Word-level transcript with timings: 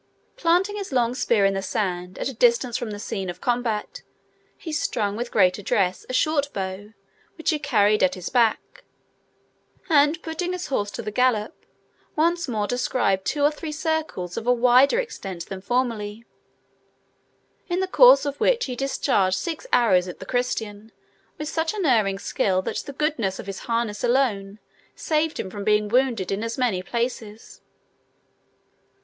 Planting 0.35 0.77
his 0.77 0.91
long 0.91 1.13
spear 1.13 1.45
in 1.45 1.53
the 1.53 1.61
sand 1.61 2.17
at 2.17 2.27
a 2.27 2.33
distance 2.33 2.75
from 2.75 2.89
the 2.89 2.97
scene 2.97 3.29
of 3.29 3.39
combat, 3.39 4.01
he 4.57 4.71
strung, 4.71 5.15
with 5.15 5.29
great 5.29 5.59
address, 5.59 6.07
a 6.09 6.11
short 6.13 6.51
bow, 6.53 6.93
which 7.35 7.51
he 7.51 7.59
carried 7.59 8.01
at 8.01 8.15
his 8.15 8.27
back; 8.31 8.83
and 9.89 10.19
putting 10.23 10.53
his 10.53 10.65
horse 10.69 10.89
to 10.89 11.03
the 11.03 11.11
gallop, 11.11 11.67
once 12.15 12.47
more 12.47 12.65
described 12.65 13.25
two 13.25 13.43
or 13.43 13.51
three 13.51 13.71
circles 13.71 14.37
of 14.37 14.47
a 14.47 14.51
wider 14.51 14.97
extent 14.97 15.45
than 15.49 15.61
formerly, 15.61 16.25
in 17.67 17.79
the 17.79 17.87
course 17.87 18.25
of 18.25 18.39
which 18.39 18.65
he 18.65 18.75
discharged 18.75 19.37
six 19.37 19.67
arrows 19.71 20.07
at 20.07 20.17
the 20.17 20.25
Christian 20.25 20.91
with 21.37 21.47
such 21.47 21.75
unerring 21.75 22.17
skill 22.17 22.63
that 22.63 22.77
the 22.77 22.93
goodness 22.93 23.37
of 23.37 23.45
his 23.45 23.59
harness 23.69 24.03
alone 24.03 24.57
saved 24.95 25.39
him 25.39 25.51
from 25.51 25.63
being 25.63 25.87
wounded 25.87 26.31
in 26.31 26.43
as 26.43 26.57
many 26.57 26.81
places. 26.81 27.61